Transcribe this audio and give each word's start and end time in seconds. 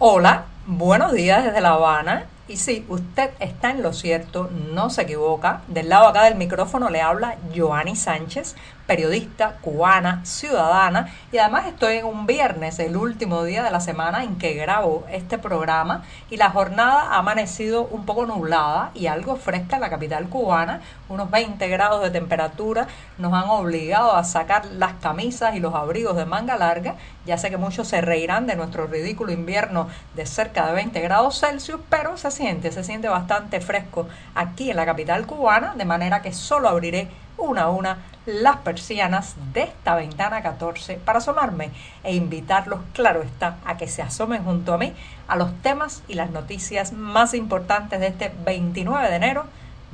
Hola, 0.00 0.44
buenos 0.68 1.12
días 1.12 1.42
desde 1.42 1.60
La 1.60 1.70
Habana. 1.70 2.26
Y 2.46 2.58
sí, 2.58 2.86
usted 2.88 3.30
está 3.40 3.70
en 3.72 3.82
lo 3.82 3.92
cierto, 3.92 4.48
no 4.72 4.90
se 4.90 5.02
equivoca. 5.02 5.62
Del 5.66 5.88
lado 5.88 6.06
acá 6.06 6.22
del 6.22 6.36
micrófono 6.36 6.88
le 6.88 7.00
habla 7.00 7.36
Joanny 7.52 7.96
Sánchez, 7.96 8.54
periodista 8.88 9.58
cubana, 9.60 10.24
ciudadana, 10.24 11.12
y 11.30 11.36
además 11.36 11.66
estoy 11.66 11.98
en 11.98 12.06
un 12.06 12.26
viernes, 12.26 12.78
el 12.78 12.96
último 12.96 13.44
día 13.44 13.62
de 13.62 13.70
la 13.70 13.80
semana 13.80 14.24
en 14.24 14.38
que 14.38 14.54
grabo 14.54 15.04
este 15.12 15.36
programa, 15.36 16.04
y 16.30 16.38
la 16.38 16.48
jornada 16.48 17.12
ha 17.12 17.18
amanecido 17.18 17.84
un 17.84 18.06
poco 18.06 18.24
nublada 18.24 18.90
y 18.94 19.06
algo 19.06 19.36
fresca 19.36 19.76
en 19.76 19.82
la 19.82 19.90
capital 19.90 20.30
cubana, 20.30 20.80
unos 21.10 21.30
20 21.30 21.68
grados 21.68 22.02
de 22.02 22.10
temperatura, 22.10 22.88
nos 23.18 23.34
han 23.34 23.50
obligado 23.50 24.16
a 24.16 24.24
sacar 24.24 24.64
las 24.64 24.94
camisas 24.94 25.54
y 25.54 25.60
los 25.60 25.74
abrigos 25.74 26.16
de 26.16 26.24
manga 26.24 26.56
larga, 26.56 26.94
ya 27.26 27.36
sé 27.36 27.50
que 27.50 27.58
muchos 27.58 27.88
se 27.88 28.00
reirán 28.00 28.46
de 28.46 28.56
nuestro 28.56 28.86
ridículo 28.86 29.32
invierno 29.32 29.88
de 30.16 30.24
cerca 30.24 30.66
de 30.66 30.72
20 30.72 30.98
grados 31.02 31.38
Celsius, 31.38 31.80
pero 31.90 32.16
se 32.16 32.30
siente, 32.30 32.72
se 32.72 32.82
siente 32.84 33.08
bastante 33.08 33.60
fresco 33.60 34.08
aquí 34.34 34.70
en 34.70 34.76
la 34.76 34.86
capital 34.86 35.26
cubana, 35.26 35.74
de 35.74 35.84
manera 35.84 36.22
que 36.22 36.32
solo 36.32 36.70
abriré 36.70 37.08
una 37.36 37.64
a 37.64 37.70
una 37.70 37.98
las 38.28 38.58
persianas 38.58 39.36
de 39.54 39.62
esta 39.62 39.94
ventana 39.94 40.42
14 40.42 40.96
para 40.96 41.18
asomarme 41.18 41.70
e 42.04 42.14
invitarlos, 42.14 42.80
claro 42.92 43.22
está, 43.22 43.56
a 43.64 43.78
que 43.78 43.88
se 43.88 44.02
asomen 44.02 44.44
junto 44.44 44.74
a 44.74 44.78
mí 44.78 44.92
a 45.28 45.36
los 45.36 45.54
temas 45.62 46.02
y 46.08 46.14
las 46.14 46.30
noticias 46.30 46.92
más 46.92 47.32
importantes 47.32 47.98
de 48.00 48.08
este 48.08 48.30
29 48.44 49.08
de 49.08 49.16
enero 49.16 49.44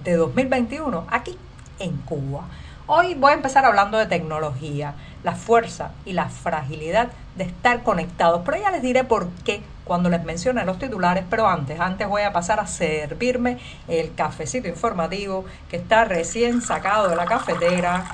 de 0.03 0.17
2021 0.17 1.07
aquí 1.11 1.39
en 1.79 1.97
Cuba. 1.99 2.49
Hoy 2.89 3.15
voy 3.15 3.31
a 3.31 3.35
empezar 3.37 3.65
hablando 3.65 3.99
de 3.99 4.07
tecnología, 4.07 4.95
la 5.23 5.37
fuerza 5.37 5.93
y 6.05 6.13
la 6.13 6.29
fragilidad 6.29 7.13
de 7.37 7.45
estar 7.45 7.85
conectados, 7.85 8.43
pero 8.45 8.61
ya 8.61 8.73
les 8.73 8.83
diré 8.83 9.05
por 9.05 9.29
qué 9.45 9.63
cuando 9.85 10.09
les 10.09 10.25
mencione 10.25 10.65
los 10.65 10.79
titulares, 10.79 11.25
pero 11.29 11.47
antes, 11.47 11.79
antes 11.79 12.09
voy 12.09 12.23
a 12.23 12.33
pasar 12.33 12.59
a 12.61 12.67
servirme 12.67 13.59
el 13.87 14.15
cafecito 14.15 14.69
informativo 14.69 15.45
que 15.69 15.77
está 15.77 16.05
recién 16.05 16.63
sacado 16.63 17.09
de 17.09 17.17
la 17.17 17.27
cafetera, 17.27 18.05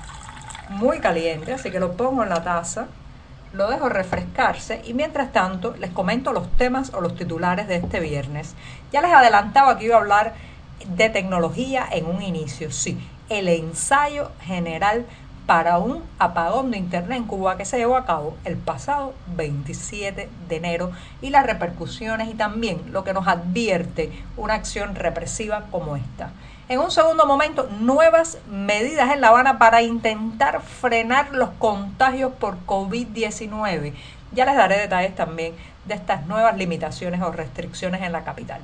muy 0.69 0.99
caliente, 1.01 1.53
así 1.53 1.71
que 1.71 1.81
lo 1.81 1.93
pongo 1.93 2.23
en 2.23 2.29
la 2.29 2.43
taza, 2.43 2.87
lo 3.53 3.69
dejo 3.69 3.89
refrescarse 3.89 4.81
y 4.85 4.95
mientras 4.95 5.33
tanto 5.33 5.75
les 5.77 5.91
comento 5.91 6.33
los 6.33 6.49
temas 6.57 6.93
o 6.95 7.01
los 7.01 7.17
titulares 7.17 7.67
de 7.67 7.77
este 7.77 7.99
viernes. 7.99 8.55
Ya 8.93 9.01
les 9.01 9.13
adelantaba 9.13 9.77
que 9.77 9.87
iba 9.87 9.97
a 9.97 10.01
hablar 10.01 10.35
de 10.87 11.11
tecnología 11.11 11.87
en 11.91 12.07
un 12.07 12.23
inicio, 12.23 12.71
sí, 12.71 12.99
el 13.29 13.49
ensayo 13.49 14.31
general 14.43 15.07
para 15.51 15.79
un 15.79 16.05
apagón 16.21 16.71
de 16.71 16.79
Internet 16.79 17.19
en 17.19 17.25
Cuba 17.25 17.57
que 17.57 17.65
se 17.65 17.77
llevó 17.77 17.97
a 17.97 18.05
cabo 18.05 18.37
el 18.45 18.57
pasado 18.57 19.15
27 19.35 20.31
de 20.49 20.57
enero 20.57 20.93
y 21.23 21.31
las 21.31 21.45
repercusiones 21.45 22.29
y 22.29 22.35
también 22.35 22.81
lo 22.93 23.03
que 23.03 23.13
nos 23.13 23.27
advierte 23.27 24.13
una 24.37 24.55
acción 24.55 24.95
represiva 24.95 25.65
como 25.73 25.97
esta. 25.97 26.31
En 26.69 26.79
un 26.79 26.93
segundo 26.93 27.27
momento, 27.27 27.69
nuevas 27.81 28.39
medidas 28.49 29.13
en 29.13 29.21
La 29.21 29.31
Habana 29.31 29.59
para 29.59 29.83
intentar 29.83 30.63
frenar 30.63 31.33
los 31.33 31.51
contagios 31.59 32.31
por 32.35 32.65
COVID-19. 32.65 33.93
Ya 34.31 34.45
les 34.45 34.55
daré 34.55 34.79
detalles 34.79 35.17
también 35.17 35.55
de 35.85 35.95
estas 35.95 36.29
nuevas 36.29 36.57
limitaciones 36.57 37.23
o 37.23 37.33
restricciones 37.33 38.03
en 38.03 38.13
la 38.13 38.23
capital. 38.23 38.61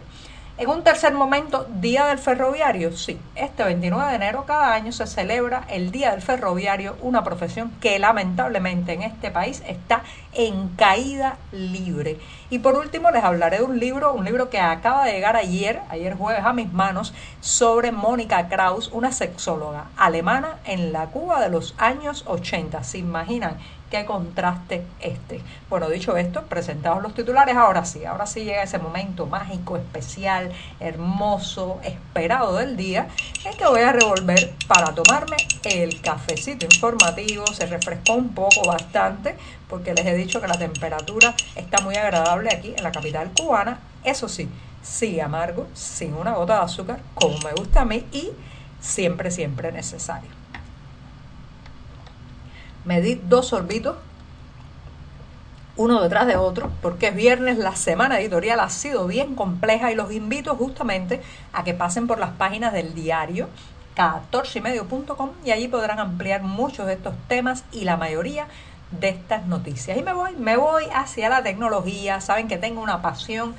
En 0.58 0.70
un 0.70 0.82
tercer 0.82 1.12
momento, 1.12 1.66
Día 1.68 2.06
del 2.06 2.18
Ferroviario. 2.18 2.90
Sí, 2.96 3.20
este 3.34 3.62
29 3.62 4.08
de 4.08 4.16
enero 4.16 4.44
cada 4.46 4.72
año 4.72 4.90
se 4.90 5.06
celebra 5.06 5.66
el 5.68 5.90
Día 5.90 6.12
del 6.12 6.22
Ferroviario, 6.22 6.96
una 7.02 7.22
profesión 7.22 7.70
que 7.78 7.98
lamentablemente 7.98 8.94
en 8.94 9.02
este 9.02 9.30
país 9.30 9.62
está 9.66 10.02
en 10.32 10.68
caída 10.68 11.36
libre. 11.52 12.18
Y 12.48 12.60
por 12.60 12.74
último 12.74 13.10
les 13.10 13.22
hablaré 13.22 13.58
de 13.58 13.64
un 13.64 13.78
libro, 13.78 14.14
un 14.14 14.24
libro 14.24 14.48
que 14.48 14.58
acaba 14.58 15.04
de 15.04 15.12
llegar 15.12 15.36
ayer, 15.36 15.82
ayer 15.90 16.16
jueves 16.16 16.42
a 16.42 16.54
mis 16.54 16.72
manos, 16.72 17.12
sobre 17.42 17.92
Mónica 17.92 18.48
Kraus, 18.48 18.88
una 18.94 19.12
sexóloga 19.12 19.88
alemana 19.98 20.56
en 20.64 20.90
la 20.90 21.08
Cuba 21.08 21.42
de 21.42 21.50
los 21.50 21.74
años 21.76 22.24
80. 22.26 22.82
¿Se 22.82 22.96
imaginan? 22.96 23.58
Qué 23.90 24.04
contraste 24.04 24.84
este. 25.00 25.42
Bueno, 25.70 25.88
dicho 25.88 26.16
esto, 26.16 26.42
presentados 26.42 27.02
los 27.02 27.14
titulares, 27.14 27.56
ahora 27.56 27.84
sí, 27.84 28.04
ahora 28.04 28.26
sí 28.26 28.44
llega 28.44 28.62
ese 28.62 28.78
momento 28.78 29.26
mágico, 29.26 29.76
especial, 29.76 30.52
hermoso, 30.80 31.80
esperado 31.84 32.56
del 32.56 32.76
día, 32.76 33.08
en 33.44 33.56
que 33.56 33.66
voy 33.66 33.82
a 33.82 33.92
revolver 33.92 34.52
para 34.66 34.94
tomarme 34.94 35.36
el 35.64 36.00
cafecito 36.00 36.66
informativo. 36.66 37.46
Se 37.52 37.66
refrescó 37.66 38.14
un 38.14 38.30
poco 38.30 38.62
bastante, 38.66 39.36
porque 39.68 39.94
les 39.94 40.06
he 40.06 40.14
dicho 40.14 40.40
que 40.40 40.48
la 40.48 40.58
temperatura 40.58 41.34
está 41.54 41.80
muy 41.80 41.96
agradable 41.96 42.50
aquí 42.52 42.74
en 42.76 42.82
la 42.82 42.92
capital 42.92 43.30
cubana. 43.32 43.80
Eso 44.04 44.28
sí, 44.28 44.48
sí 44.82 45.20
amargo, 45.20 45.66
sin 45.74 46.14
una 46.14 46.34
gota 46.34 46.58
de 46.58 46.64
azúcar, 46.64 47.00
como 47.14 47.38
me 47.38 47.52
gusta 47.52 47.82
a 47.82 47.84
mí 47.84 48.04
y 48.12 48.30
siempre, 48.80 49.30
siempre 49.30 49.72
necesario 49.72 50.35
me 52.86 53.00
di 53.00 53.16
dos 53.16 53.48
sorbitos, 53.48 53.96
uno 55.76 56.00
detrás 56.00 56.26
de 56.26 56.36
otro, 56.36 56.70
porque 56.80 57.08
es 57.08 57.14
viernes, 57.14 57.58
la 57.58 57.76
semana 57.76 58.18
editorial 58.18 58.60
ha 58.60 58.70
sido 58.70 59.06
bien 59.06 59.34
compleja 59.34 59.92
y 59.92 59.94
los 59.94 60.10
invito 60.10 60.54
justamente 60.56 61.20
a 61.52 61.64
que 61.64 61.74
pasen 61.74 62.06
por 62.06 62.18
las 62.18 62.30
páginas 62.30 62.72
del 62.72 62.94
diario 62.94 63.48
14ymedio.com 63.96 65.30
y 65.44 65.50
allí 65.50 65.68
podrán 65.68 65.98
ampliar 65.98 66.42
muchos 66.42 66.86
de 66.86 66.94
estos 66.94 67.14
temas 67.28 67.64
y 67.72 67.84
la 67.84 67.96
mayoría 67.96 68.46
de 68.90 69.08
estas 69.08 69.46
noticias. 69.46 69.98
Y 69.98 70.02
me 70.02 70.12
voy, 70.12 70.32
me 70.36 70.56
voy 70.56 70.84
hacia 70.94 71.28
la 71.28 71.42
tecnología, 71.42 72.20
saben 72.20 72.48
que 72.48 72.56
tengo 72.56 72.80
una 72.80 73.02
pasión 73.02 73.54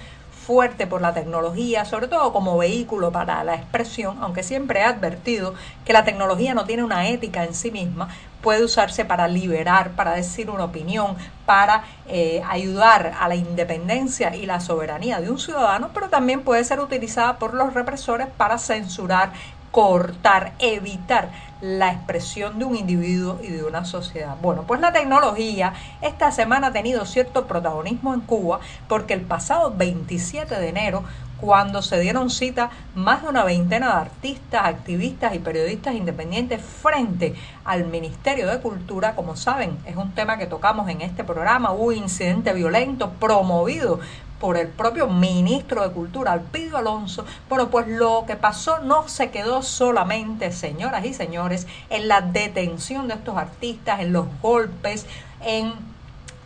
fuerte 0.48 0.88
por 0.88 1.02
la 1.02 1.14
tecnología, 1.14 1.84
sobre 1.84 2.08
todo 2.08 2.32
como 2.32 2.58
vehículo 2.58 3.12
para 3.12 3.44
la 3.44 3.56
expresión, 3.56 4.20
aunque 4.22 4.44
siempre 4.44 4.80
he 4.80 4.84
advertido 4.84 5.54
que 5.84 5.92
la 5.92 6.06
tecnología 6.06 6.54
no 6.54 6.64
tiene 6.64 6.86
una 6.86 7.10
ética 7.10 7.44
en 7.44 7.54
sí 7.54 7.70
misma, 7.70 8.08
puede 8.42 8.64
usarse 8.64 9.04
para 9.04 9.28
liberar, 9.28 9.92
para 9.92 10.14
decir 10.14 10.50
una 10.50 10.64
opinión, 10.64 11.18
para 11.46 11.84
eh, 12.08 12.42
ayudar 12.48 13.14
a 13.20 13.28
la 13.28 13.36
independencia 13.36 14.34
y 14.38 14.46
la 14.46 14.62
soberanía 14.62 15.20
de 15.20 15.30
un 15.30 15.38
ciudadano, 15.38 15.90
pero 15.94 16.08
también 16.08 16.42
puede 16.44 16.64
ser 16.64 16.80
utilizada 16.80 17.40
por 17.40 17.54
los 17.54 17.74
represores 17.74 18.28
para 18.38 18.58
censurar, 18.58 19.34
cortar, 19.72 20.54
evitar 20.60 21.30
la 21.62 21.92
expresión 21.92 22.60
de 22.60 22.66
un 22.66 22.76
individuo 22.76 23.40
y 23.42 23.48
de 23.48 23.64
una 23.64 23.86
sociedad. 23.86 24.36
Bueno, 24.42 24.64
pues 24.68 24.80
la 24.80 24.92
tecnología 24.92 25.74
esta 26.02 26.32
semana 26.32 26.68
ha 26.68 26.74
tenido 26.74 27.06
cierto 27.06 27.48
protagonismo 27.48 28.14
en 28.14 28.22
Cuba 28.22 28.60
porque 28.88 29.14
el 29.14 29.22
pasado 29.22 29.74
27 29.76 30.60
de 30.60 30.70
enero 30.70 31.04
cuando 31.40 31.82
se 31.82 32.00
dieron 32.00 32.30
cita 32.30 32.72
más 32.96 33.22
de 33.22 33.30
una 33.30 33.44
veintena 33.44 33.88
de 33.88 34.02
artistas, 34.02 34.66
activistas 34.66 35.36
y 35.36 35.40
periodistas 35.40 35.94
independientes 35.94 36.62
frente 36.62 37.36
al 37.64 37.86
Ministerio 37.86 38.48
de 38.48 38.60
Cultura. 38.60 39.16
Como 39.16 39.36
saben, 39.36 39.78
es 39.86 39.96
un 39.96 40.12
tema 40.14 40.38
que 40.38 40.48
tocamos 40.48 40.90
en 40.90 41.02
este 41.02 41.24
programa. 41.24 41.72
Hubo 41.72 41.92
incidente 41.92 42.54
violento 42.54 43.12
promovido 43.12 44.00
por 44.40 44.58
el 44.58 44.68
propio 44.68 45.08
ministro 45.08 45.82
de 45.82 45.94
Cultura, 45.94 46.34
Alpidio 46.34 46.78
Alonso. 46.78 47.26
Bueno, 47.50 47.70
pues 47.70 47.88
lo 47.88 48.26
que 48.28 48.36
pasó 48.36 48.80
no 48.80 49.08
se 49.08 49.32
quedó 49.32 49.62
solamente, 49.62 50.52
señoras 50.52 51.06
y 51.06 51.14
señores, 51.14 51.68
en 51.90 52.08
la 52.08 52.22
detención 52.22 53.08
de 53.08 53.16
estos 53.16 53.38
artistas, 53.38 54.00
en 54.02 54.14
los 54.14 54.26
golpes, 54.42 55.06
en 55.42 55.74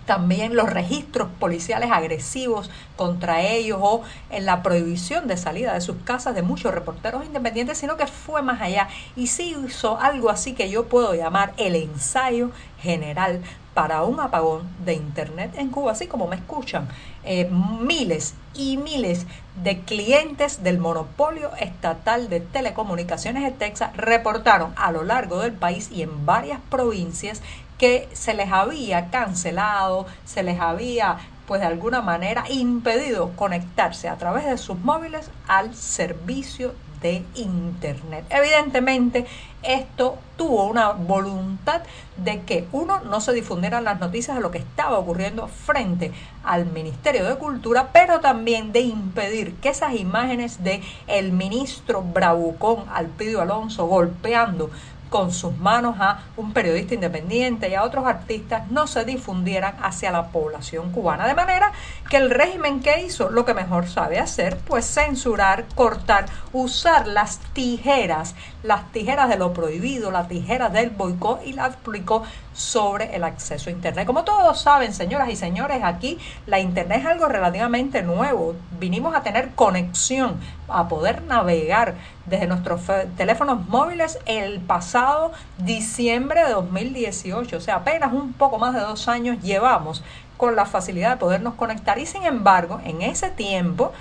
también 0.05 0.55
los 0.55 0.69
registros 0.69 1.29
policiales 1.39 1.91
agresivos 1.91 2.69
contra 2.97 3.41
ellos 3.43 3.79
o 3.81 4.01
en 4.29 4.45
la 4.45 4.63
prohibición 4.63 5.27
de 5.27 5.37
salida 5.37 5.73
de 5.73 5.81
sus 5.81 5.97
casas 6.03 6.35
de 6.35 6.41
muchos 6.41 6.73
reporteros 6.73 7.25
independientes, 7.25 7.77
sino 7.77 7.97
que 7.97 8.07
fue 8.07 8.41
más 8.41 8.61
allá 8.61 8.89
y 9.15 9.27
sí 9.27 9.55
hizo 9.65 9.99
algo 9.99 10.29
así 10.29 10.53
que 10.53 10.69
yo 10.69 10.87
puedo 10.87 11.13
llamar 11.13 11.53
el 11.57 11.75
ensayo 11.75 12.51
general 12.79 13.41
para 13.73 14.03
un 14.03 14.19
apagón 14.19 14.67
de 14.83 14.95
Internet 14.95 15.53
en 15.55 15.69
Cuba, 15.69 15.93
así 15.93 16.07
como 16.07 16.27
me 16.27 16.35
escuchan. 16.35 16.89
Eh, 17.23 17.49
miles 17.51 18.33
y 18.55 18.77
miles 18.77 19.27
de 19.63 19.79
clientes 19.81 20.63
del 20.63 20.79
monopolio 20.79 21.51
estatal 21.59 22.29
de 22.29 22.39
telecomunicaciones 22.39 23.43
de 23.43 23.51
Texas 23.51 23.95
reportaron 23.95 24.73
a 24.75 24.91
lo 24.91 25.03
largo 25.03 25.39
del 25.39 25.53
país 25.53 25.91
y 25.91 26.01
en 26.01 26.25
varias 26.25 26.59
provincias 26.69 27.41
que 27.77 28.09
se 28.13 28.33
les 28.33 28.51
había 28.51 29.09
cancelado, 29.11 30.07
se 30.25 30.43
les 30.43 30.59
había 30.59 31.17
pues 31.45 31.61
de 31.61 31.67
alguna 31.67 32.01
manera 32.01 32.45
impedido 32.49 33.35
conectarse 33.35 34.07
a 34.09 34.17
través 34.17 34.45
de 34.45 34.57
sus 34.57 34.79
móviles 34.79 35.29
al 35.47 35.75
servicio 35.75 36.73
de 37.01 37.23
Internet. 37.35 38.25
Evidentemente, 38.29 39.25
esto 39.63 40.17
tuvo 40.37 40.65
una 40.65 40.91
voluntad 40.91 41.81
de 42.17 42.41
que 42.41 42.67
uno 42.71 42.99
no 43.01 43.21
se 43.21 43.33
difundieran 43.33 43.83
las 43.83 43.99
noticias 43.99 44.35
de 44.35 44.41
lo 44.41 44.51
que 44.51 44.57
estaba 44.57 44.97
ocurriendo 44.97 45.47
frente 45.47 46.11
al 46.43 46.65
Ministerio 46.65 47.25
de 47.25 47.35
Cultura, 47.35 47.89
pero 47.93 48.19
también 48.19 48.71
de 48.71 48.81
impedir 48.81 49.55
que 49.55 49.69
esas 49.69 49.95
imágenes 49.95 50.63
de 50.63 50.81
el 51.07 51.31
ministro 51.31 52.01
bravucón 52.01 52.85
Alpidio 52.91 53.41
Alonso 53.41 53.85
golpeando 53.85 54.69
con 55.11 55.33
sus 55.33 55.57
manos 55.57 55.97
a 55.99 56.21
un 56.37 56.53
periodista 56.53 56.93
independiente 56.93 57.67
y 57.67 57.75
a 57.75 57.83
otros 57.83 58.05
artistas 58.05 58.71
no 58.71 58.87
se 58.87 59.03
difundieran 59.03 59.75
hacia 59.83 60.09
la 60.09 60.29
población 60.29 60.93
cubana. 60.93 61.27
De 61.27 61.35
manera 61.35 61.73
que 62.09 62.15
el 62.15 62.29
régimen 62.29 62.79
que 62.79 63.03
hizo 63.03 63.29
lo 63.29 63.43
que 63.43 63.53
mejor 63.53 63.89
sabe 63.89 64.19
hacer, 64.19 64.57
pues 64.59 64.85
censurar, 64.85 65.65
cortar, 65.75 66.27
usar 66.53 67.07
las 67.07 67.39
tijeras, 67.51 68.35
las 68.63 68.89
tijeras 68.93 69.27
de 69.27 69.37
lo 69.37 69.51
prohibido, 69.51 70.11
las 70.11 70.29
tijeras 70.29 70.71
del 70.71 70.91
boicot 70.91 71.45
y 71.45 71.51
las 71.51 71.75
aplicó 71.75 72.23
sobre 72.53 73.15
el 73.15 73.23
acceso 73.23 73.69
a 73.69 73.73
Internet. 73.73 74.05
Como 74.05 74.23
todos 74.23 74.61
saben, 74.61 74.93
señoras 74.93 75.29
y 75.29 75.35
señores, 75.35 75.81
aquí 75.83 76.17
la 76.45 76.59
Internet 76.59 76.99
es 77.01 77.05
algo 77.05 77.27
relativamente 77.27 78.03
nuevo. 78.03 78.55
Vinimos 78.79 79.15
a 79.15 79.23
tener 79.23 79.51
conexión, 79.51 80.39
a 80.67 80.87
poder 80.87 81.23
navegar 81.23 81.95
desde 82.25 82.47
nuestros 82.47 82.81
teléfonos 83.17 83.67
móviles 83.67 84.19
el 84.25 84.59
pasado 84.59 85.31
diciembre 85.57 86.43
de 86.45 86.51
2018. 86.51 87.57
O 87.57 87.61
sea, 87.61 87.77
apenas 87.77 88.13
un 88.13 88.33
poco 88.33 88.57
más 88.57 88.73
de 88.73 88.81
dos 88.81 89.07
años 89.07 89.41
llevamos 89.41 90.03
con 90.37 90.55
la 90.55 90.65
facilidad 90.65 91.11
de 91.11 91.17
podernos 91.17 91.53
conectar 91.53 91.99
y 91.99 92.05
sin 92.05 92.23
embargo, 92.23 92.81
en 92.83 93.03
ese 93.03 93.29
tiempo 93.29 93.91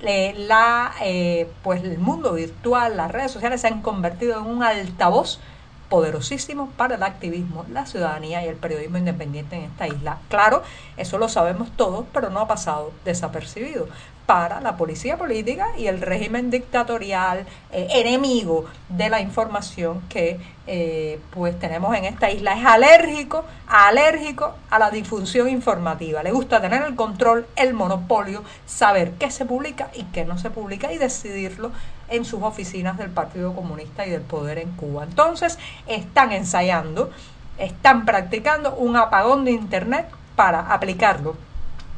eh, 0.00 0.32
la, 0.36 0.92
eh, 1.02 1.50
pues 1.64 1.82
el 1.82 1.98
mundo 1.98 2.34
virtual, 2.34 2.96
las 2.96 3.10
redes 3.10 3.32
sociales 3.32 3.60
se 3.60 3.66
han 3.66 3.82
convertido 3.82 4.38
en 4.38 4.46
un 4.46 4.62
altavoz 4.62 5.40
poderosísimo 5.88 6.70
para 6.76 6.96
el 6.96 7.02
activismo, 7.02 7.64
la 7.70 7.86
ciudadanía 7.86 8.44
y 8.44 8.48
el 8.48 8.56
periodismo 8.56 8.98
independiente 8.98 9.56
en 9.56 9.62
esta 9.62 9.86
isla. 9.86 10.18
Claro, 10.28 10.62
eso 10.96 11.18
lo 11.18 11.28
sabemos 11.28 11.70
todos, 11.76 12.04
pero 12.12 12.30
no 12.30 12.40
ha 12.40 12.48
pasado 12.48 12.92
desapercibido 13.04 13.88
para 14.28 14.60
la 14.60 14.76
policía 14.76 15.16
política 15.16 15.68
y 15.78 15.86
el 15.86 16.02
régimen 16.02 16.50
dictatorial 16.50 17.46
eh, 17.72 17.88
enemigo 17.92 18.66
de 18.90 19.08
la 19.08 19.22
información 19.22 20.02
que 20.10 20.38
eh, 20.66 21.18
pues 21.30 21.58
tenemos 21.58 21.96
en 21.96 22.04
esta 22.04 22.30
isla. 22.30 22.52
Es 22.52 22.66
alérgico, 22.66 23.46
alérgico 23.66 24.54
a 24.68 24.78
la 24.78 24.90
difusión 24.90 25.48
informativa. 25.48 26.22
Le 26.22 26.30
gusta 26.30 26.60
tener 26.60 26.82
el 26.82 26.94
control, 26.94 27.46
el 27.56 27.72
monopolio, 27.72 28.44
saber 28.66 29.12
qué 29.12 29.30
se 29.30 29.46
publica 29.46 29.88
y 29.94 30.02
qué 30.04 30.26
no 30.26 30.36
se 30.36 30.50
publica 30.50 30.92
y 30.92 30.98
decidirlo 30.98 31.72
en 32.10 32.24
sus 32.24 32.42
oficinas 32.42 32.96
del 32.98 33.10
Partido 33.10 33.54
Comunista 33.54 34.06
y 34.06 34.10
del 34.10 34.22
poder 34.22 34.58
en 34.58 34.72
Cuba. 34.72 35.04
Entonces, 35.04 35.58
están 35.86 36.32
ensayando, 36.32 37.10
están 37.58 38.04
practicando 38.04 38.74
un 38.74 38.96
apagón 38.96 39.44
de 39.44 39.52
Internet 39.52 40.08
para 40.36 40.72
aplicarlo 40.72 41.36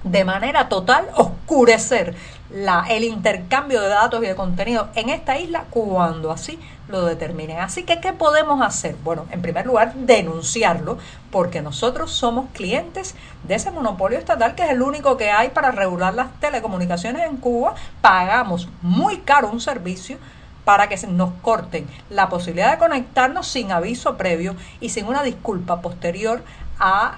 de 0.04 0.24
manera 0.24 0.68
total 0.68 1.06
oscurecer 1.14 2.14
la, 2.52 2.84
el 2.88 3.04
intercambio 3.04 3.80
de 3.80 3.88
datos 3.88 4.22
y 4.22 4.26
de 4.26 4.34
contenido 4.34 4.88
en 4.94 5.08
esta 5.08 5.38
isla 5.38 5.64
cuando 5.70 6.30
así 6.30 6.58
lo 6.88 7.04
determinen. 7.04 7.60
Así 7.60 7.84
que, 7.84 8.00
¿qué 8.00 8.12
podemos 8.12 8.60
hacer? 8.60 8.96
Bueno, 9.04 9.26
en 9.30 9.42
primer 9.42 9.66
lugar, 9.66 9.94
denunciarlo, 9.94 10.98
porque 11.30 11.62
nosotros 11.62 12.10
somos 12.10 12.46
clientes 12.52 13.14
de 13.44 13.54
ese 13.54 13.70
monopolio 13.70 14.18
estatal 14.18 14.54
que 14.54 14.64
es 14.64 14.70
el 14.70 14.82
único 14.82 15.16
que 15.16 15.30
hay 15.30 15.50
para 15.50 15.70
regular 15.70 16.14
las 16.14 16.32
telecomunicaciones 16.40 17.26
en 17.26 17.36
Cuba. 17.36 17.74
Pagamos 18.00 18.68
muy 18.82 19.18
caro 19.18 19.50
un 19.50 19.60
servicio 19.60 20.18
para 20.64 20.88
que 20.88 20.96
nos 21.06 21.32
corten 21.42 21.86
la 22.10 22.28
posibilidad 22.28 22.72
de 22.72 22.78
conectarnos 22.78 23.48
sin 23.48 23.72
aviso 23.72 24.16
previo 24.16 24.54
y 24.80 24.90
sin 24.90 25.06
una 25.06 25.22
disculpa 25.22 25.80
posterior 25.80 26.42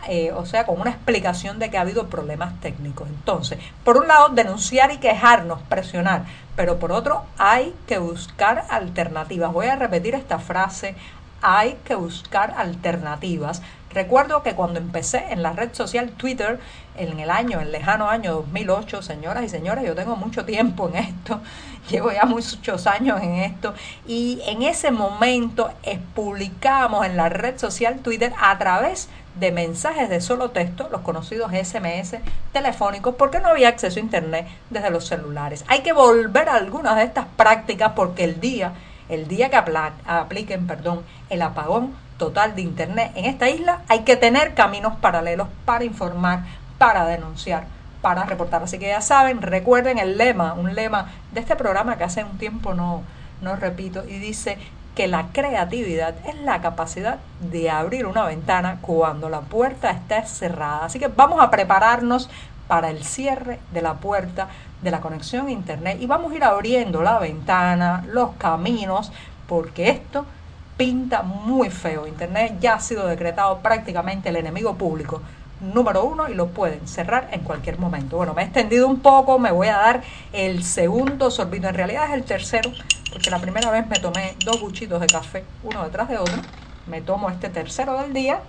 eh, 0.09 0.33
o 0.33 0.45
sea, 0.45 0.67
con 0.67 0.81
una 0.81 0.91
explicación 0.91 1.59
de 1.59 1.71
que 1.71 1.79
ha 1.79 1.83
habido 1.83 2.09
problemas 2.09 2.61
técnicos. 2.61 3.09
Entonces, 3.09 3.59
por 3.85 3.97
un 3.97 4.09
lado, 4.09 4.31
denunciar 4.31 4.91
y 4.93 4.99
quejarnos, 4.99 5.63
presionar, 5.63 6.25
pero 6.57 6.79
por 6.79 6.91
otro, 6.91 7.25
hay 7.39 7.75
que 7.87 7.99
buscar 7.99 8.65
alternativas. 8.71 9.53
Voy 9.53 9.67
a 9.67 9.77
repetir 9.77 10.15
esta 10.15 10.39
frase, 10.39 10.97
hay 11.43 11.77
que 11.85 11.95
buscar 11.95 12.55
alternativas. 12.57 13.63
Recuerdo 13.91 14.43
que 14.43 14.55
cuando 14.55 14.79
empecé 14.79 15.27
en 15.31 15.43
la 15.43 15.53
red 15.53 15.75
social 15.75 16.11
Twitter, 16.11 16.59
en 16.97 17.21
el 17.21 17.31
año, 17.31 17.61
el 17.61 17.73
lejano 17.73 18.09
año 18.09 18.33
2008, 18.33 19.03
señoras 19.03 19.45
y 19.45 19.49
señores, 19.49 19.85
yo 19.85 19.95
tengo 19.95 20.17
mucho 20.17 20.45
tiempo 20.45 20.89
en 20.89 20.97
esto, 20.97 21.41
llevo 21.91 22.11
ya 22.11 22.25
muchos 22.25 22.87
años 22.87 23.21
en 23.23 23.35
esto, 23.37 23.75
y 24.07 24.41
en 24.47 24.63
ese 24.63 24.91
momento 24.91 25.71
publicamos 26.15 27.05
en 27.05 27.17
la 27.17 27.29
red 27.29 27.59
social 27.59 27.99
Twitter 28.01 28.33
a 28.41 28.57
través 28.59 29.07
de 29.07 29.22
mensajes 29.53 30.09
de 30.09 30.21
solo 30.21 30.51
texto, 30.51 30.89
los 30.91 31.01
conocidos 31.01 31.53
SMS 31.53 32.17
telefónicos, 32.53 33.15
porque 33.17 33.41
no 33.41 33.49
había 33.49 33.69
acceso 33.69 33.99
a 33.99 34.03
Internet 34.03 34.47
desde 34.71 34.91
los 34.91 35.07
celulares. 35.07 35.65
Hay 35.69 35.81
que 35.81 35.93
volver 35.93 36.49
a 36.49 36.57
algunas 36.57 36.97
de 36.97 37.05
estas 37.05 37.27
prácticas 37.37 37.93
porque 37.97 38.25
el 38.25 38.41
día, 38.41 38.73
el 39.09 39.29
día 39.29 39.51
que 39.51 39.57
apliquen 40.07 40.67
perdón, 40.67 41.03
el 41.31 41.43
apagón 41.43 41.95
total 42.19 42.55
de 42.55 42.63
Internet 42.63 43.13
en 43.15 43.25
esta 43.25 43.49
isla, 43.49 43.83
hay 43.89 44.01
que 44.01 44.17
tener 44.17 44.55
caminos 44.55 44.97
paralelos 44.97 45.49
para 45.65 45.85
informar, 45.85 46.45
para 46.79 47.05
denunciar, 47.07 47.65
para 48.01 48.25
reportar. 48.25 48.63
Así 48.63 48.79
que 48.79 48.89
ya 48.89 49.01
saben, 49.01 49.43
recuerden 49.43 49.99
el 49.99 50.19
lema, 50.19 50.53
un 50.53 50.75
lema 50.75 51.11
de 51.33 51.41
este 51.41 51.57
programa 51.57 51.97
que 51.97 52.05
hace 52.05 52.23
un 52.23 52.39
tiempo 52.39 52.75
no, 52.75 53.03
no 53.41 53.57
repito, 53.57 54.05
y 54.05 54.19
dice 54.19 54.59
que 54.95 55.09
la 55.09 55.29
creatividad 55.33 56.15
es 56.27 56.37
la 56.43 56.61
capacidad 56.61 57.19
de 57.41 57.71
abrir 57.71 58.07
una 58.07 58.25
ventana 58.25 58.79
cuando 58.83 59.29
la 59.29 59.41
puerta 59.41 59.91
está 59.91 60.25
cerrada. 60.25 60.85
Así 60.85 60.99
que 60.99 61.09
vamos 61.09 61.41
a 61.43 61.51
prepararnos 61.51 62.29
para 62.69 62.91
el 62.91 63.05
cierre 63.05 63.59
de 63.73 63.83
la 63.83 63.95
puerta 63.95 64.49
de 64.83 64.91
la 64.91 65.01
conexión 65.01 65.47
a 65.47 65.51
Internet 65.51 65.99
y 66.01 66.07
vamos 66.07 66.33
a 66.33 66.37
ir 66.37 66.45
abriendo 66.45 67.03
la 67.03 67.19
ventana, 67.19 68.05
los 68.09 68.33
caminos, 68.33 69.13
porque 69.47 69.89
esto 69.89 70.27
pinta 70.77 71.23
muy 71.23 71.71
feo. 71.71 72.07
Internet 72.07 72.57
ya 72.61 72.75
ha 72.75 72.81
sido 72.81 73.07
decretado 73.07 73.59
prácticamente 73.59 74.29
el 74.29 74.37
enemigo 74.37 74.75
público 74.75 75.23
número 75.63 76.05
uno 76.05 76.29
y 76.29 76.35
lo 76.35 76.49
pueden 76.49 76.89
cerrar 76.89 77.29
en 77.31 77.41
cualquier 77.41 77.79
momento. 77.79 78.17
Bueno, 78.17 78.35
me 78.35 78.43
he 78.43 78.45
extendido 78.47 78.89
un 78.89 79.01
poco, 79.01 79.39
me 79.39 79.53
voy 79.53 79.69
a 79.69 79.77
dar 79.77 80.03
el 80.33 80.65
segundo 80.65 81.31
sorbito. 81.31 81.69
En 81.69 81.75
realidad 81.75 82.07
es 82.09 82.15
el 82.15 82.25
tercero, 82.25 82.73
porque 83.13 83.31
la 83.31 83.39
primera 83.39 83.71
vez 83.71 83.87
me 83.87 83.99
tomé 83.99 84.35
dos 84.45 84.61
buchitos 84.61 85.01
de 85.01 85.07
café, 85.07 85.45
uno 85.63 85.85
detrás 85.85 86.09
de 86.09 86.19
otro. 86.19 86.39
Me 86.87 87.01
tomo 87.01 87.31
este 87.31 87.49
tercero 87.49 88.01
del 88.01 88.13
día 88.13 88.41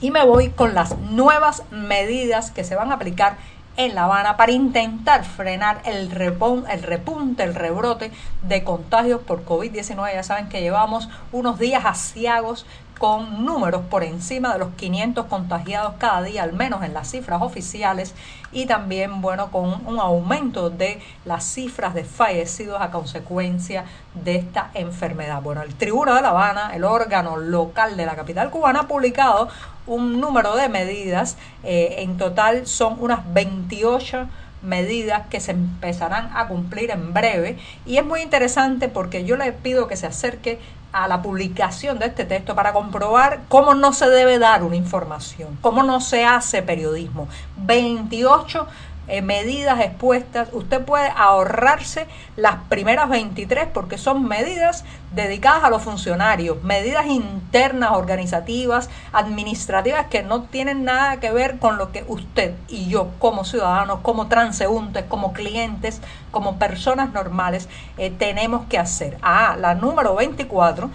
y 0.00 0.10
me 0.10 0.24
voy 0.24 0.50
con 0.50 0.74
las 0.74 0.98
nuevas 0.98 1.62
medidas 1.70 2.50
que 2.50 2.62
se 2.62 2.76
van 2.76 2.92
a 2.92 2.96
aplicar 2.96 3.36
en 3.76 3.94
La 3.94 4.04
Habana 4.04 4.36
para 4.36 4.52
intentar 4.52 5.24
frenar 5.24 5.80
el, 5.84 6.12
el 6.12 6.82
repunte, 6.82 7.42
el 7.42 7.54
rebrote 7.54 8.12
de 8.42 8.62
contagios 8.62 9.20
por 9.22 9.44
COVID-19. 9.44 10.12
Ya 10.12 10.22
saben 10.22 10.48
que 10.48 10.60
llevamos 10.60 11.08
unos 11.32 11.58
días 11.58 11.84
asiagos 11.84 12.66
con 12.98 13.44
números 13.44 13.82
por 13.90 14.04
encima 14.04 14.52
de 14.52 14.58
los 14.60 14.74
500 14.74 15.26
contagiados 15.26 15.94
cada 15.98 16.22
día, 16.22 16.42
al 16.42 16.52
menos 16.52 16.82
en 16.82 16.94
las 16.94 17.10
cifras 17.10 17.42
oficiales, 17.42 18.14
y 18.52 18.66
también, 18.66 19.20
bueno, 19.20 19.50
con 19.50 19.86
un 19.86 19.98
aumento 19.98 20.70
de 20.70 21.00
las 21.24 21.44
cifras 21.44 21.94
de 21.94 22.04
fallecidos 22.04 22.80
a 22.80 22.90
consecuencia 22.90 23.84
de 24.14 24.36
esta 24.36 24.70
enfermedad. 24.74 25.42
Bueno, 25.42 25.62
el 25.62 25.74
Tribunal 25.74 26.16
de 26.16 26.22
La 26.22 26.28
Habana, 26.30 26.70
el 26.74 26.84
órgano 26.84 27.36
local 27.36 27.96
de 27.96 28.06
la 28.06 28.14
capital 28.14 28.50
cubana, 28.50 28.80
ha 28.80 28.88
publicado 28.88 29.48
un 29.86 30.20
número 30.20 30.56
de 30.56 30.68
medidas, 30.68 31.36
eh, 31.62 31.96
en 31.98 32.16
total 32.16 32.66
son 32.66 32.96
unas 33.00 33.20
28 33.34 34.28
medidas 34.62 35.26
que 35.28 35.40
se 35.40 35.52
empezarán 35.52 36.30
a 36.34 36.48
cumplir 36.48 36.90
en 36.90 37.12
breve 37.12 37.58
y 37.84 37.98
es 37.98 38.04
muy 38.04 38.22
interesante 38.22 38.88
porque 38.88 39.24
yo 39.24 39.36
le 39.36 39.52
pido 39.52 39.88
que 39.88 39.96
se 39.96 40.06
acerque 40.06 40.58
a 40.94 41.08
la 41.08 41.22
publicación 41.22 41.98
de 41.98 42.06
este 42.06 42.24
texto 42.24 42.54
para 42.54 42.72
comprobar 42.72 43.40
cómo 43.48 43.74
no 43.74 43.92
se 43.92 44.08
debe 44.08 44.38
dar 44.38 44.62
una 44.62 44.76
información, 44.76 45.58
cómo 45.60 45.82
no 45.82 46.00
se 46.00 46.24
hace 46.24 46.62
periodismo. 46.62 47.26
28 47.56 48.68
eh, 49.06 49.20
medidas 49.20 49.80
expuestas, 49.80 50.48
usted 50.52 50.82
puede 50.84 51.08
ahorrarse 51.16 52.06
las 52.36 52.56
primeras 52.68 53.08
23 53.08 53.68
porque 53.72 53.98
son 53.98 54.26
medidas 54.26 54.84
dedicadas 55.14 55.64
a 55.64 55.70
los 55.70 55.82
funcionarios, 55.82 56.62
medidas 56.62 57.06
internas, 57.06 57.92
organizativas, 57.92 58.88
administrativas 59.12 60.06
que 60.06 60.22
no 60.22 60.44
tienen 60.44 60.84
nada 60.84 61.20
que 61.20 61.32
ver 61.32 61.58
con 61.58 61.76
lo 61.76 61.92
que 61.92 62.04
usted 62.08 62.54
y 62.68 62.88
yo 62.88 63.10
como 63.18 63.44
ciudadanos, 63.44 64.00
como 64.00 64.28
transeúntes, 64.28 65.04
como 65.04 65.32
clientes, 65.32 66.00
como 66.30 66.58
personas 66.58 67.12
normales 67.12 67.68
eh, 67.98 68.10
tenemos 68.10 68.66
que 68.66 68.78
hacer. 68.78 69.18
Ah, 69.22 69.56
la 69.58 69.74
número 69.74 70.14
24 70.14 70.90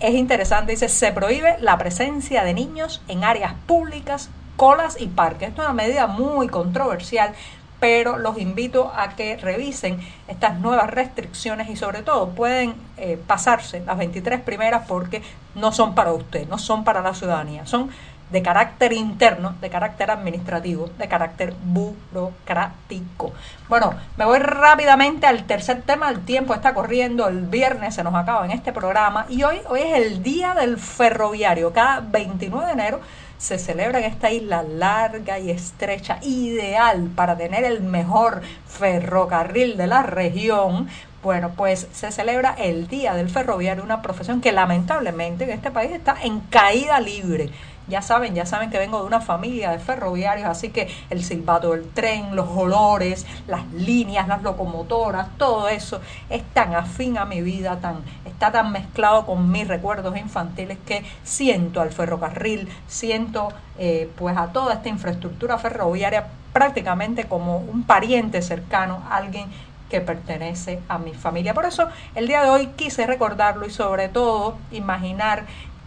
es 0.00 0.14
interesante, 0.14 0.72
dice, 0.72 0.88
se 0.88 1.12
prohíbe 1.12 1.56
la 1.60 1.78
presencia 1.78 2.44
de 2.44 2.52
niños 2.52 3.00
en 3.08 3.24
áreas 3.24 3.54
públicas 3.66 4.28
colas 4.56 4.96
y 5.00 5.06
parques. 5.06 5.48
Esto 5.48 5.62
es 5.62 5.68
una 5.68 5.74
medida 5.74 6.06
muy 6.06 6.48
controversial, 6.48 7.34
pero 7.80 8.18
los 8.18 8.38
invito 8.38 8.92
a 8.96 9.10
que 9.10 9.36
revisen 9.36 10.00
estas 10.28 10.58
nuevas 10.58 10.90
restricciones 10.90 11.68
y 11.68 11.76
sobre 11.76 12.02
todo 12.02 12.30
pueden 12.30 12.74
eh, 12.96 13.20
pasarse 13.26 13.80
las 13.80 13.98
23 13.98 14.40
primeras 14.40 14.86
porque 14.86 15.22
no 15.54 15.72
son 15.72 15.94
para 15.94 16.12
usted, 16.12 16.48
no 16.48 16.58
son 16.58 16.84
para 16.84 17.02
la 17.02 17.14
ciudadanía, 17.14 17.66
son 17.66 17.90
de 18.30 18.42
carácter 18.42 18.92
interno, 18.92 19.54
de 19.60 19.70
carácter 19.70 20.10
administrativo, 20.10 20.88
de 20.98 21.08
carácter 21.08 21.54
burocrático. 21.62 23.32
Bueno, 23.68 23.94
me 24.16 24.24
voy 24.24 24.38
rápidamente 24.38 25.26
al 25.26 25.44
tercer 25.44 25.82
tema, 25.82 26.08
el 26.08 26.24
tiempo 26.24 26.54
está 26.54 26.74
corriendo, 26.74 27.28
el 27.28 27.42
viernes 27.42 27.94
se 27.94 28.02
nos 28.02 28.14
acaba 28.14 28.44
en 28.44 28.52
este 28.52 28.72
programa 28.72 29.26
y 29.28 29.42
hoy, 29.42 29.58
hoy 29.68 29.80
es 29.80 29.98
el 29.98 30.22
día 30.22 30.54
del 30.54 30.78
ferroviario, 30.78 31.72
cada 31.72 32.00
29 32.00 32.66
de 32.66 32.72
enero 32.72 33.00
se 33.38 33.58
celebra 33.58 33.98
en 33.98 34.04
esta 34.04 34.30
isla 34.30 34.62
larga 34.62 35.38
y 35.38 35.50
estrecha, 35.50 36.18
ideal 36.22 37.10
para 37.14 37.36
tener 37.36 37.64
el 37.64 37.82
mejor 37.82 38.42
ferrocarril 38.66 39.76
de 39.76 39.86
la 39.86 40.02
región, 40.02 40.88
bueno, 41.24 41.52
pues 41.56 41.88
se 41.90 42.12
celebra 42.12 42.54
el 42.58 42.86
Día 42.86 43.14
del 43.14 43.30
Ferroviario, 43.30 43.82
una 43.82 44.02
profesión 44.02 44.42
que 44.42 44.52
lamentablemente 44.52 45.44
en 45.44 45.50
este 45.50 45.70
país 45.70 45.90
está 45.90 46.16
en 46.22 46.40
caída 46.40 47.00
libre. 47.00 47.48
Ya 47.88 48.02
saben, 48.02 48.34
ya 48.34 48.44
saben 48.44 48.70
que 48.70 48.78
vengo 48.78 49.00
de 49.00 49.06
una 49.06 49.22
familia 49.22 49.70
de 49.70 49.78
ferroviarios, 49.78 50.46
así 50.46 50.68
que 50.68 50.88
el 51.08 51.24
silbato 51.24 51.70
del 51.70 51.88
tren, 51.90 52.36
los 52.36 52.48
olores, 52.48 53.26
las 53.46 53.66
líneas, 53.72 54.28
las 54.28 54.42
locomotoras, 54.42 55.28
todo 55.38 55.68
eso 55.68 56.00
es 56.28 56.42
tan 56.52 56.74
afín 56.74 57.16
a 57.16 57.24
mi 57.24 57.40
vida, 57.40 57.80
tan 57.80 57.96
está 58.26 58.52
tan 58.52 58.70
mezclado 58.72 59.24
con 59.24 59.50
mis 59.50 59.66
recuerdos 59.66 60.16
infantiles 60.18 60.76
que 60.86 61.04
siento 61.24 61.80
al 61.80 61.90
ferrocarril, 61.90 62.68
siento 62.86 63.48
eh, 63.78 64.10
pues 64.16 64.36
a 64.36 64.48
toda 64.48 64.74
esta 64.74 64.90
infraestructura 64.90 65.56
ferroviaria 65.56 66.26
prácticamente 66.52 67.24
como 67.24 67.58
un 67.58 67.82
pariente 67.82 68.40
cercano, 68.42 69.02
alguien 69.10 69.46
que 69.90 70.00
pertenece 70.00 70.80
a 70.88 70.98
mi 70.98 71.14
familia. 71.14 71.54
Por 71.54 71.66
eso 71.66 71.88
el 72.14 72.26
día 72.26 72.42
de 72.42 72.50
hoy 72.50 72.68
quise 72.76 73.06
recordarlo 73.06 73.66
y 73.66 73.70
sobre 73.70 74.08
todo 74.08 74.56
imaginar 74.72 75.44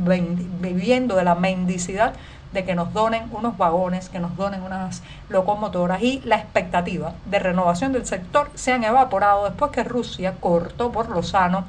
viviendo 0.60 1.16
de 1.16 1.24
la 1.24 1.34
mendicidad 1.34 2.14
de 2.52 2.64
que 2.64 2.74
nos 2.74 2.92
donen 2.92 3.28
unos 3.32 3.56
vagones, 3.58 4.08
que 4.08 4.18
nos 4.18 4.36
donen 4.36 4.62
unas 4.62 5.02
locomotoras 5.28 6.02
y 6.02 6.20
la 6.24 6.36
expectativa 6.36 7.14
de 7.26 7.38
renovación 7.38 7.92
del 7.92 8.06
sector 8.06 8.50
se 8.54 8.72
han 8.72 8.84
evaporado 8.84 9.44
después 9.44 9.70
que 9.70 9.84
Rusia 9.84 10.34
cortó 10.40 10.92
por 10.92 11.08
lo 11.08 11.22
sano 11.22 11.64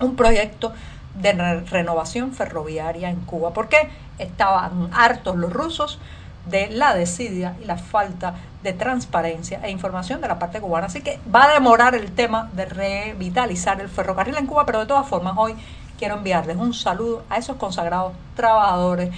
un 0.00 0.16
proyecto 0.16 0.72
de 1.20 1.32
renovación 1.70 2.32
ferroviaria 2.32 3.10
en 3.10 3.20
Cuba. 3.20 3.52
porque 3.52 3.90
Estaban 4.18 4.90
hartos 4.92 5.36
los 5.36 5.52
rusos 5.52 5.98
de 6.46 6.68
la 6.68 6.94
desidia 6.94 7.56
y 7.62 7.64
la 7.64 7.76
falta 7.76 8.34
de 8.62 8.72
transparencia 8.72 9.60
e 9.62 9.70
información 9.70 10.20
de 10.20 10.28
la 10.28 10.38
parte 10.38 10.60
cubana. 10.60 10.86
Así 10.86 11.00
que 11.00 11.18
va 11.34 11.44
a 11.44 11.54
demorar 11.54 11.94
el 11.94 12.12
tema 12.12 12.50
de 12.52 12.66
revitalizar 12.66 13.80
el 13.80 13.88
ferrocarril 13.88 14.36
en 14.36 14.46
Cuba, 14.46 14.66
pero 14.66 14.80
de 14.80 14.86
todas 14.86 15.08
formas 15.08 15.34
hoy 15.36 15.54
quiero 15.98 16.16
enviarles 16.16 16.56
un 16.56 16.74
saludo 16.74 17.24
a 17.30 17.38
esos 17.38 17.56
consagrados 17.56 18.12
trabajadores 18.36 19.10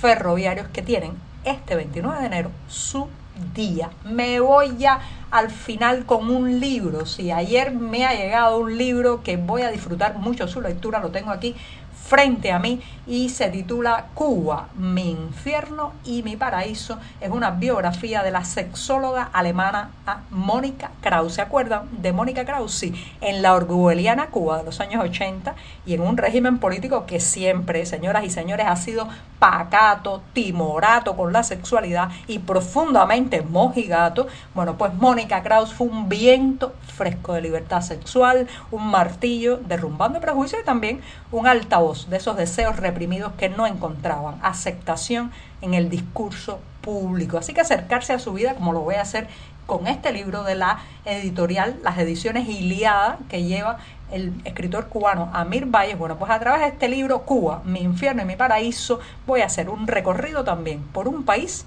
ferroviarios 0.00 0.68
que 0.68 0.82
tienen 0.82 1.12
este 1.44 1.76
29 1.76 2.20
de 2.20 2.26
enero 2.26 2.50
su 2.68 3.08
día. 3.54 3.90
Me 4.04 4.40
voy 4.40 4.76
ya 4.76 5.00
al 5.30 5.50
final 5.50 6.04
con 6.04 6.30
un 6.30 6.60
libro. 6.60 7.06
Si 7.06 7.30
ayer 7.30 7.72
me 7.72 8.04
ha 8.04 8.14
llegado 8.14 8.58
un 8.58 8.76
libro 8.76 9.22
que 9.22 9.36
voy 9.36 9.62
a 9.62 9.70
disfrutar 9.70 10.16
mucho 10.18 10.48
su 10.48 10.60
lectura, 10.60 11.00
lo 11.00 11.10
tengo 11.10 11.30
aquí 11.30 11.54
frente 12.06 12.52
a 12.52 12.58
mí 12.58 12.80
y 13.06 13.30
se 13.30 13.48
titula 13.48 14.08
Cuba, 14.14 14.68
mi 14.76 15.10
infierno 15.10 15.92
y 16.04 16.22
mi 16.22 16.36
paraíso. 16.36 16.98
Es 17.20 17.30
una 17.30 17.52
biografía 17.52 18.22
de 18.22 18.30
la 18.30 18.44
sexóloga 18.44 19.30
alemana 19.32 19.90
ah, 20.06 20.20
Mónica 20.30 20.90
Kraus. 21.00 21.34
¿Se 21.34 21.40
acuerdan 21.40 21.88
de 22.02 22.12
Mónica 22.12 22.44
Kraus? 22.44 22.74
Sí, 22.74 22.94
en 23.22 23.40
la 23.40 23.54
orwelliana 23.54 24.26
Cuba 24.26 24.58
de 24.58 24.64
los 24.64 24.80
años 24.80 25.02
80 25.02 25.54
y 25.86 25.94
en 25.94 26.02
un 26.02 26.18
régimen 26.18 26.58
político 26.58 27.06
que 27.06 27.18
siempre, 27.18 27.86
señoras 27.86 28.24
y 28.24 28.30
señores, 28.30 28.66
ha 28.68 28.76
sido 28.76 29.08
pacato, 29.38 30.22
timorato 30.32 31.16
con 31.16 31.32
la 31.32 31.42
sexualidad 31.42 32.10
y 32.26 32.40
profundamente 32.40 33.40
mojigato. 33.40 34.26
Bueno, 34.54 34.76
pues 34.76 34.92
Mónica 34.94 35.42
Kraus 35.42 35.72
fue 35.72 35.86
un 35.86 36.08
viento 36.08 36.74
fresco 36.94 37.32
de 37.32 37.40
libertad 37.40 37.80
sexual, 37.80 38.48
un 38.70 38.88
martillo 38.88 39.58
derrumbando 39.58 40.20
prejuicios 40.20 40.60
y 40.60 40.64
también 40.64 41.00
un 41.30 41.46
altavoz 41.46 41.87
de 42.08 42.16
esos 42.16 42.36
deseos 42.36 42.76
reprimidos 42.76 43.32
que 43.34 43.48
no 43.48 43.66
encontraban 43.66 44.38
aceptación 44.42 45.30
en 45.62 45.74
el 45.74 45.88
discurso 45.88 46.60
público. 46.82 47.38
Así 47.38 47.54
que 47.54 47.60
acercarse 47.60 48.12
a 48.12 48.18
su 48.18 48.32
vida, 48.32 48.54
como 48.54 48.72
lo 48.72 48.80
voy 48.80 48.96
a 48.96 49.02
hacer 49.02 49.28
con 49.66 49.86
este 49.86 50.12
libro 50.12 50.44
de 50.44 50.54
la 50.54 50.80
editorial, 51.04 51.78
las 51.82 51.98
ediciones 51.98 52.48
Iliada, 52.48 53.18
que 53.28 53.44
lleva 53.44 53.78
el 54.10 54.32
escritor 54.44 54.88
cubano 54.88 55.30
Amir 55.34 55.66
Valles. 55.66 55.98
Bueno, 55.98 56.16
pues 56.18 56.30
a 56.30 56.38
través 56.40 56.62
de 56.62 56.68
este 56.68 56.88
libro, 56.88 57.22
Cuba, 57.22 57.62
mi 57.64 57.80
infierno 57.80 58.22
y 58.22 58.24
mi 58.24 58.36
paraíso, 58.36 59.00
voy 59.26 59.42
a 59.42 59.46
hacer 59.46 59.68
un 59.68 59.86
recorrido 59.86 60.44
también 60.44 60.82
por 60.92 61.08
un 61.08 61.24
país 61.24 61.66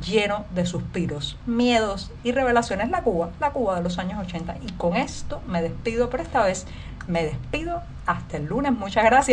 lleno 0.00 0.46
de 0.54 0.64
suspiros, 0.64 1.36
miedos 1.44 2.10
y 2.24 2.32
revelaciones. 2.32 2.88
La 2.90 3.02
Cuba, 3.02 3.30
la 3.40 3.50
Cuba 3.50 3.76
de 3.76 3.82
los 3.82 3.98
años 3.98 4.18
80. 4.20 4.56
Y 4.66 4.72
con 4.72 4.96
esto 4.96 5.42
me 5.46 5.60
despido, 5.60 6.08
pero 6.08 6.22
esta 6.22 6.42
vez 6.44 6.66
me 7.06 7.24
despido 7.24 7.82
hasta 8.06 8.36
el 8.36 8.46
lunes. 8.46 8.72
Muchas 8.72 9.04
gracias. 9.04 9.28